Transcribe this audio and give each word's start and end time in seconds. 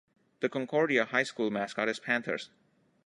The 0.39 0.49
Concordia 0.49 1.05
High 1.05 1.21
School 1.21 1.51
mascot 1.51 1.87
is 1.87 1.99
Panthers. 1.99 2.49